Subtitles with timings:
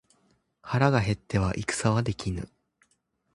[0.63, 2.49] 腹が減っては戦はできぬ